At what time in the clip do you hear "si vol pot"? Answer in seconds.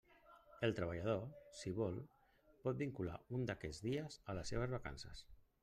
1.57-2.81